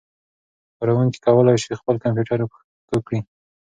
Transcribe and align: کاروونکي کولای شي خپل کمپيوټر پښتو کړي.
کاروونکي 0.77 1.19
کولای 1.25 1.57
شي 1.63 1.73
خپل 1.79 1.95
کمپيوټر 2.03 2.39
پښتو 2.51 2.97
کړي. 3.07 3.19